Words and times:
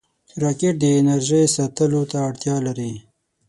راکټ 0.43 0.75
د 0.81 0.85
انرژۍ 0.99 1.43
ساتلو 1.55 2.01
ته 2.11 2.17
اړتیا 2.27 2.55
لري 2.67 2.93